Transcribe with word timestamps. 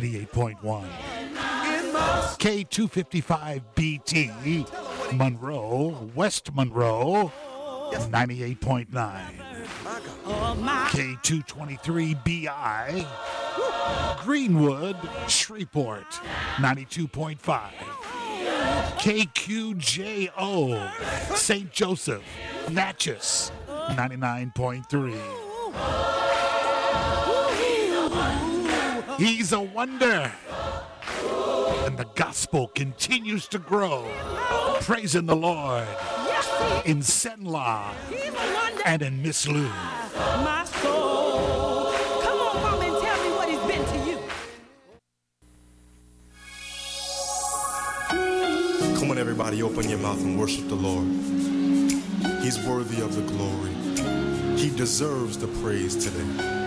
88.1. 0.00 0.88
K255BT, 2.38 5.12
Monroe, 5.14 6.10
West 6.14 6.54
Monroe, 6.54 7.32
98.9. 7.92 8.86
K223BI, 10.90 13.06
Greenwood, 14.22 14.96
Shreveport, 15.28 16.20
92.5. 16.56 17.70
KQJO, 18.98 20.90
St. 21.36 21.72
Joseph, 21.72 22.22
Natchez, 22.70 23.50
99.3. 23.66 25.16
He's 29.18 29.52
a 29.52 29.60
wonder. 29.60 30.30
And 31.84 31.96
the 31.96 32.06
gospel 32.14 32.68
continues 32.68 33.48
to 33.48 33.58
grow. 33.58 34.06
Praising 34.80 35.26
the 35.26 35.36
Lord 35.36 35.86
in 36.84 36.98
Cenla 36.98 37.94
and 38.84 39.02
in 39.02 39.22
Miss 39.22 39.48
Lou. 39.48 39.68
My 39.68 40.64
soul. 40.82 41.92
Come 42.22 42.38
on, 42.38 42.62
mama, 42.62 42.84
and 42.84 43.02
tell 43.02 43.22
me 43.24 43.30
what 43.36 43.48
he's 43.48 43.60
been 43.60 43.84
to 43.86 43.98
you. 44.10 44.18
Come 48.98 49.10
on, 49.10 49.18
everybody, 49.18 49.62
open 49.62 49.88
your 49.88 49.98
mouth 49.98 50.20
and 50.22 50.38
worship 50.38 50.68
the 50.68 50.74
Lord. 50.74 51.06
He's 52.42 52.58
worthy 52.66 53.00
of 53.02 53.14
the 53.16 53.22
glory. 53.22 53.72
He 54.58 54.70
deserves 54.70 55.38
the 55.38 55.48
praise 55.62 55.96
today. 55.96 56.65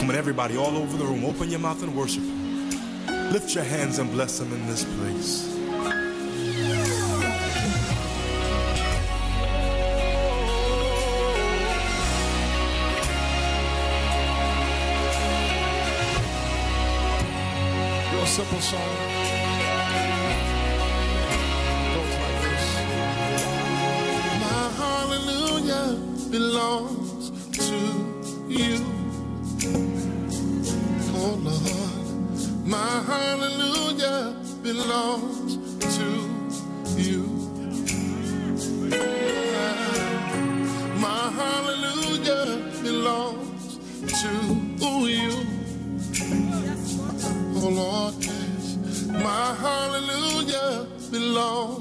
Come 0.00 0.08
on, 0.08 0.16
everybody, 0.16 0.56
all 0.56 0.78
over 0.78 0.96
the 0.96 1.04
room, 1.04 1.26
open 1.26 1.50
your 1.50 1.60
mouth 1.60 1.82
and 1.82 1.94
worship 1.94 2.22
Him. 2.22 2.70
Lift 3.32 3.54
your 3.54 3.64
hands 3.64 3.98
and 3.98 4.10
bless 4.10 4.40
Him 4.40 4.50
in 4.50 4.66
this 4.66 4.82
place. 4.82 5.46
Real 18.10 18.24
simple 18.24 18.60
song. 18.60 18.80
Goes 21.92 22.14
like 22.22 22.40
this. 22.40 22.66
My 24.40 24.62
hallelujah 24.80 25.98
belongs 26.30 27.30
to 27.58 28.48
you. 28.48 28.99
Belongs 34.72 35.56
to 35.96 36.08
you. 36.96 37.24
My 41.06 41.22
hallelujah 41.40 42.44
belongs 42.80 43.78
to 44.20 44.32
you. 45.08 45.32
Oh 47.56 47.68
Lord, 47.80 48.14
yes, 48.20 48.76
my 49.26 49.54
hallelujah 49.64 50.86
belongs 51.10 51.79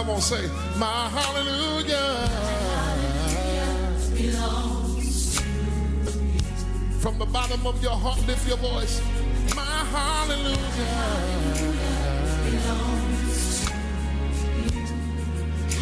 Come 0.00 0.10
on, 0.16 0.20
say, 0.22 0.48
My 0.78 1.10
hallelujah. 1.10 2.26
From 7.00 7.18
the 7.18 7.26
bottom 7.26 7.66
of 7.66 7.82
your 7.82 7.92
heart, 7.92 8.26
lift 8.26 8.48
your 8.48 8.56
voice. 8.56 9.02
My 9.54 9.60
hallelujah. 9.60 10.56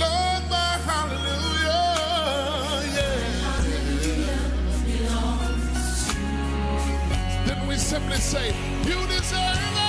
Lord, 0.01 0.43
my 0.51 0.79
hallelujah. 0.89 1.85
Yeah. 2.97 3.47
Then 7.47 7.69
we 7.69 7.77
simply 7.77 8.17
say, 8.17 8.53
You 8.85 9.07
deserve 9.07 9.77
it. 9.77 9.88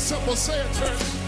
Simple, 0.00 0.34
say 0.34 0.58
it, 0.58 0.72
church. 0.72 1.19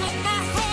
Of 0.00 0.24
my 0.24 0.30
heart, 0.30 0.63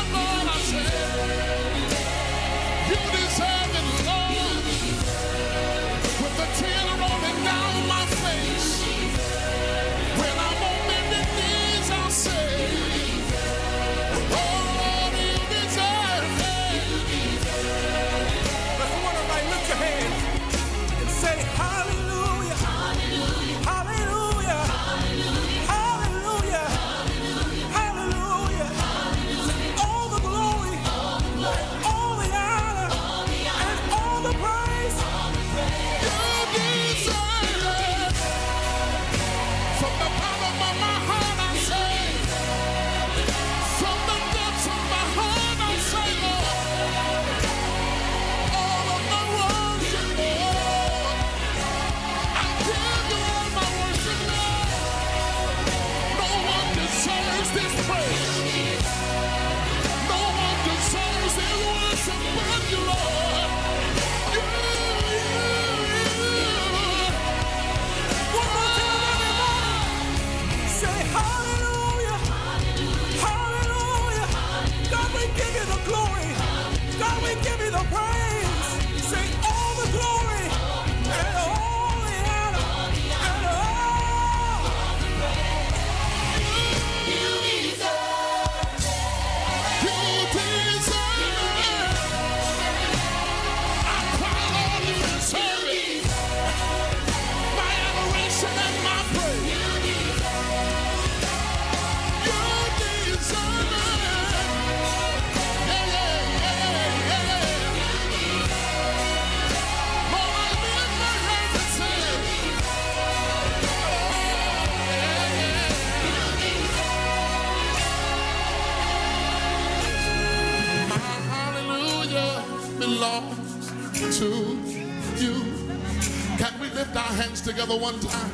hands 127.32 127.42
together 127.42 127.78
one 127.78 127.98
time? 128.02 128.32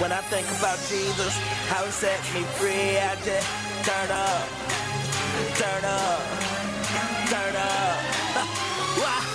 When 0.00 0.12
I 0.12 0.20
think 0.30 0.46
about 0.58 0.78
Jesus, 0.88 1.34
how 1.66 1.84
he 1.84 1.90
set 1.90 2.20
me 2.32 2.42
free, 2.54 2.96
I 2.96 3.14
just 3.26 3.48
turn 3.82 4.10
up, 4.10 4.46
turn 5.58 5.84
up, 5.84 6.22
turn 7.26 7.56
up. 7.56 7.98
Why? 9.02 9.33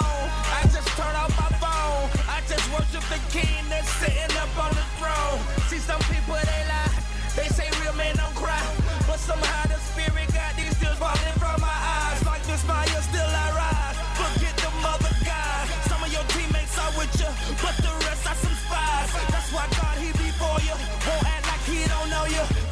Alone. 0.00 0.28
I 0.58 0.62
just 0.74 0.88
turn 0.98 1.14
off 1.14 1.32
my 1.38 1.50
phone. 1.62 2.04
I 2.28 2.38
just 2.48 2.66
worship 2.74 3.04
the 3.12 3.20
King 3.30 3.62
that's 3.68 3.90
sitting 4.00 4.34
up 4.38 4.50
on 4.58 4.72
the 4.74 4.86
throne. 4.98 5.38
See, 5.70 5.78
some 5.78 6.00
people 6.10 6.34
they 6.34 6.62
lie. 6.70 6.92
They 7.36 7.48
say 7.50 7.66
real 7.82 7.94
men 7.94 8.14
don't 8.16 8.34
cry, 8.34 8.62
but 9.06 9.18
somehow 9.18 9.66
the 9.66 9.78
spirit 9.90 10.28
got 10.32 10.54
these 10.56 10.74
tears 10.78 10.98
falling 10.98 11.36
from 11.42 11.60
my 11.60 11.78
eyes. 11.98 12.24
Like 12.24 12.42
this 12.46 12.62
fire, 12.62 13.02
still 13.02 13.26
I 13.26 13.46
rise. 13.58 13.98
Forget 14.18 14.54
the 14.62 14.70
mother 14.82 15.14
guys. 15.26 15.66
Some 15.90 16.00
of 16.02 16.10
your 16.14 16.24
teammates 16.34 16.78
are 16.78 16.92
with 16.94 17.12
you, 17.18 17.30
but 17.58 17.74
the 17.82 17.92
rest 18.06 18.24
are 18.30 18.38
some 18.38 18.56
spies. 18.62 19.10
That's 19.34 19.50
why 19.50 19.66
God 19.74 19.96
he 19.98 20.10
before 20.14 20.60
you. 20.62 20.74
Won't 21.06 21.26
act 21.26 21.44
like 21.50 21.64
he 21.66 21.82
don't 21.90 22.08
know 22.10 22.26
you. 22.30 22.63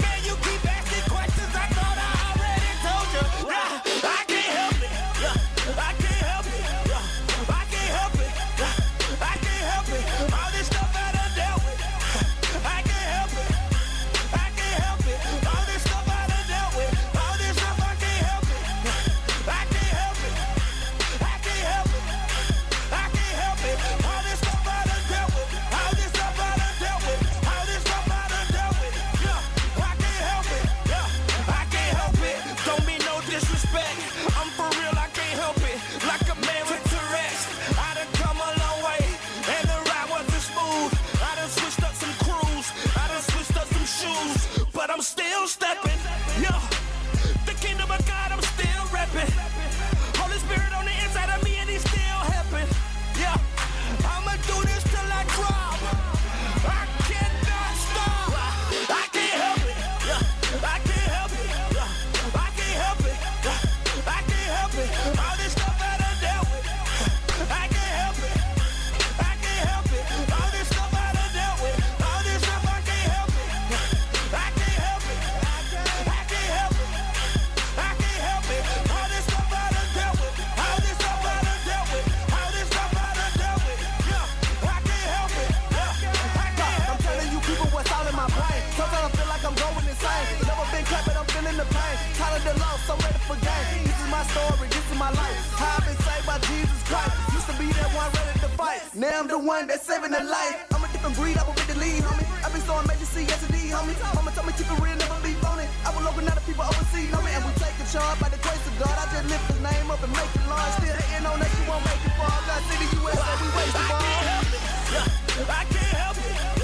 My 94.23 94.31
story, 94.31 94.69
this 94.71 94.87
is 94.87 94.99
my 94.99 95.11
life. 95.11 95.39
How 95.59 95.79
I've 95.79 95.87
been 95.87 95.99
saved 95.99 96.27
by 96.27 96.39
Jesus 96.47 96.81
Christ. 96.87 97.11
Used 97.35 97.49
to 97.51 97.57
be 97.59 97.67
that 97.75 97.91
one 97.91 98.07
ready 98.15 98.39
to 98.39 98.51
fight. 98.55 98.83
Now 98.95 99.19
I'm 99.19 99.27
the 99.27 99.39
one 99.39 99.67
that's 99.67 99.83
saving 99.83 100.13
the 100.15 100.23
life. 100.23 100.63
I'm 100.71 100.85
a 100.85 100.89
different 100.95 101.17
breed, 101.19 101.37
I 101.39 101.43
will 101.43 101.59
be 101.59 101.67
the 101.67 101.79
lead, 101.83 102.03
homie. 102.07 102.27
I've 102.45 102.53
been 102.55 102.63
so 102.63 102.75
amazing, 102.79 103.11
see 103.11 103.25
yes 103.27 103.43
indeed, 103.43 103.75
homie. 103.75 103.99
Mama 104.15 104.31
told 104.31 104.47
me 104.47 104.53
keep 104.55 104.71
it 104.71 104.79
real, 104.79 104.95
never 104.95 105.19
be 105.27 105.35
phony. 105.43 105.67
I 105.83 105.91
will 105.91 106.07
open 106.07 106.29
out 106.31 106.39
the 106.39 106.45
people 106.47 106.63
overseas, 106.63 107.11
homie. 107.11 107.35
And 107.35 107.43
we 107.43 107.53
take 107.59 107.75
a 107.83 107.87
charge 107.91 108.19
by 108.23 108.29
the 108.31 108.39
grace 108.39 108.63
of 108.63 108.75
God. 108.79 108.95
I 108.95 109.05
just 109.11 109.27
lift 109.27 109.47
his 109.51 109.59
name 109.59 109.91
up 109.91 110.03
and 110.07 110.13
make 110.15 110.33
it 110.39 110.47
large. 110.47 110.71
Still 110.79 110.95
hating 110.95 111.27
on 111.27 111.37
that, 111.43 111.51
you 111.59 111.65
won't 111.67 111.83
make 111.83 112.03
it 112.07 112.15
far. 112.15 112.31
God 112.47 112.63
see 112.71 112.79
the 112.79 112.89
US, 113.03 113.19
we 113.43 113.49
waste 113.59 113.75
the 113.75 113.85
ball. 113.91 113.99
I 113.99 114.07
can't 114.07 114.27
help 114.31 114.49
it. 114.55 115.47
I 115.51 115.63
can't 115.67 115.99
help 115.99 116.19
it. 116.23 116.62